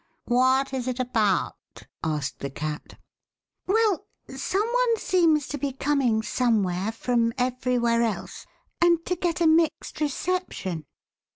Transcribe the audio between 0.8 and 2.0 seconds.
it about ^"